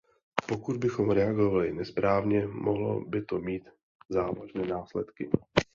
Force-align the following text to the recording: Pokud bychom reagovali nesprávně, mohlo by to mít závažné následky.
Pokud 0.47 0.77
bychom 0.77 1.11
reagovali 1.11 1.73
nesprávně, 1.73 2.47
mohlo 2.47 3.01
by 3.05 3.25
to 3.25 3.39
mít 3.39 3.69
závažné 4.09 4.67
následky. 4.67 5.29